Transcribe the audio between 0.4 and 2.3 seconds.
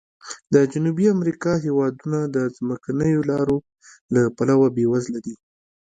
د جنوبي امریکا هېوادونه